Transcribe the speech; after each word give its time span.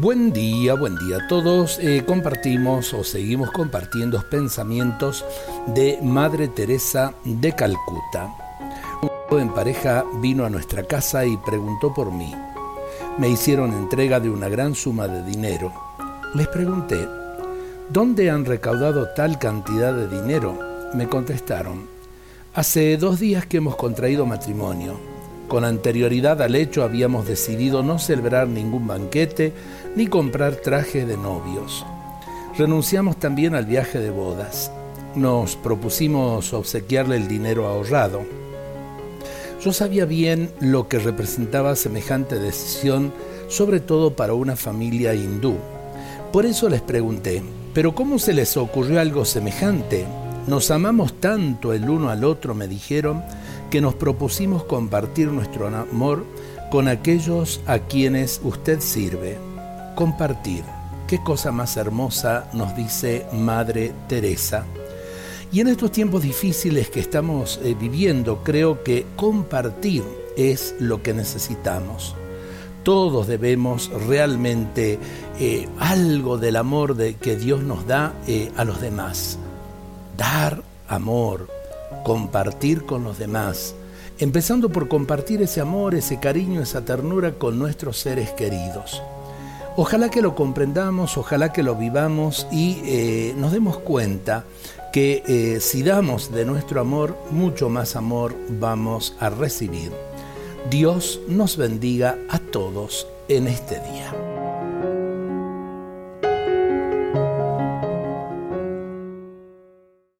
Buen 0.00 0.32
día, 0.32 0.74
buen 0.74 0.94
día 0.94 1.16
a 1.16 1.26
todos. 1.26 1.80
Eh, 1.80 2.04
compartimos 2.06 2.94
o 2.94 3.02
seguimos 3.02 3.50
compartiendo 3.50 4.22
pensamientos 4.30 5.24
de 5.74 5.98
Madre 6.00 6.46
Teresa 6.46 7.14
de 7.24 7.52
Calcuta. 7.52 8.32
Un 9.02 9.08
joven 9.28 9.52
pareja 9.52 10.04
vino 10.20 10.44
a 10.44 10.50
nuestra 10.50 10.84
casa 10.84 11.26
y 11.26 11.36
preguntó 11.38 11.92
por 11.92 12.12
mí. 12.12 12.32
Me 13.18 13.28
hicieron 13.28 13.72
entrega 13.72 14.20
de 14.20 14.30
una 14.30 14.48
gran 14.48 14.76
suma 14.76 15.08
de 15.08 15.24
dinero. 15.24 15.72
Les 16.32 16.46
pregunté, 16.46 17.08
¿dónde 17.88 18.30
han 18.30 18.44
recaudado 18.44 19.08
tal 19.16 19.40
cantidad 19.40 19.92
de 19.92 20.06
dinero? 20.06 20.56
Me 20.94 21.08
contestaron, 21.08 21.88
hace 22.54 22.96
dos 22.98 23.18
días 23.18 23.46
que 23.46 23.56
hemos 23.56 23.74
contraído 23.74 24.26
matrimonio 24.26 25.07
con 25.48 25.64
anterioridad 25.64 26.40
al 26.42 26.54
hecho 26.54 26.84
habíamos 26.84 27.26
decidido 27.26 27.82
no 27.82 27.98
celebrar 27.98 28.46
ningún 28.46 28.86
banquete 28.86 29.52
ni 29.96 30.06
comprar 30.06 30.56
traje 30.56 31.06
de 31.06 31.16
novios. 31.16 31.84
Renunciamos 32.56 33.16
también 33.16 33.54
al 33.54 33.66
viaje 33.66 33.98
de 33.98 34.10
bodas. 34.10 34.70
Nos 35.14 35.56
propusimos 35.56 36.52
obsequiarle 36.52 37.16
el 37.16 37.26
dinero 37.26 37.66
ahorrado. 37.66 38.22
Yo 39.64 39.72
sabía 39.72 40.04
bien 40.04 40.50
lo 40.60 40.86
que 40.86 40.98
representaba 40.98 41.74
semejante 41.74 42.38
decisión, 42.38 43.12
sobre 43.48 43.80
todo 43.80 44.14
para 44.14 44.34
una 44.34 44.54
familia 44.54 45.14
hindú. 45.14 45.56
Por 46.32 46.46
eso 46.46 46.68
les 46.68 46.82
pregunté, 46.82 47.42
¿pero 47.74 47.94
cómo 47.94 48.18
se 48.18 48.34
les 48.34 48.56
ocurrió 48.56 49.00
algo 49.00 49.24
semejante? 49.24 50.04
Nos 50.46 50.70
amamos 50.70 51.20
tanto 51.20 51.72
el 51.72 51.88
uno 51.88 52.10
al 52.10 52.24
otro, 52.24 52.54
me 52.54 52.68
dijeron, 52.68 53.22
que 53.70 53.80
nos 53.80 53.94
propusimos 53.94 54.64
compartir 54.64 55.28
nuestro 55.28 55.66
amor 55.68 56.24
con 56.70 56.88
aquellos 56.88 57.60
a 57.66 57.78
quienes 57.80 58.40
usted 58.42 58.80
sirve. 58.80 59.38
Compartir. 59.94 60.64
Qué 61.06 61.22
cosa 61.22 61.52
más 61.52 61.76
hermosa 61.76 62.50
nos 62.52 62.76
dice 62.76 63.26
Madre 63.32 63.92
Teresa. 64.08 64.66
Y 65.50 65.60
en 65.60 65.68
estos 65.68 65.90
tiempos 65.90 66.22
difíciles 66.22 66.90
que 66.90 67.00
estamos 67.00 67.58
eh, 67.62 67.74
viviendo, 67.78 68.42
creo 68.44 68.84
que 68.84 69.06
compartir 69.16 70.04
es 70.36 70.74
lo 70.78 71.02
que 71.02 71.14
necesitamos. 71.14 72.14
Todos 72.82 73.26
debemos 73.26 73.90
realmente 74.06 74.98
eh, 75.40 75.68
algo 75.78 76.36
del 76.36 76.56
amor 76.56 76.94
de, 76.96 77.14
que 77.14 77.36
Dios 77.36 77.62
nos 77.62 77.86
da 77.86 78.12
eh, 78.26 78.52
a 78.56 78.64
los 78.64 78.80
demás. 78.80 79.38
Dar 80.16 80.62
amor, 80.86 81.48
compartir 82.04 82.84
con 82.84 83.04
los 83.04 83.18
demás, 83.18 83.74
empezando 84.18 84.70
por 84.70 84.88
compartir 84.88 85.42
ese 85.42 85.60
amor, 85.60 85.94
ese 85.94 86.18
cariño, 86.18 86.62
esa 86.62 86.84
ternura 86.84 87.32
con 87.32 87.58
nuestros 87.58 87.98
seres 87.98 88.30
queridos. 88.30 89.02
Ojalá 89.76 90.08
que 90.08 90.22
lo 90.22 90.34
comprendamos, 90.34 91.16
ojalá 91.16 91.52
que 91.52 91.62
lo 91.62 91.76
vivamos 91.76 92.48
y 92.50 92.80
eh, 92.84 93.34
nos 93.36 93.52
demos 93.52 93.78
cuenta 93.78 94.44
que 94.92 95.22
eh, 95.26 95.60
si 95.60 95.82
damos 95.82 96.32
de 96.32 96.44
nuestro 96.44 96.80
amor, 96.80 97.16
mucho 97.30 97.68
más 97.68 97.94
amor 97.94 98.34
vamos 98.48 99.14
a 99.20 99.30
recibir. 99.30 99.92
Dios 100.68 101.20
nos 101.28 101.56
bendiga 101.56 102.18
a 102.28 102.38
todos 102.40 103.06
en 103.28 103.46
este 103.46 103.76
día. 103.76 104.27